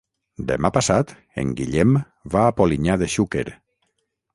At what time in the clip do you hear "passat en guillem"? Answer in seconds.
0.77-1.95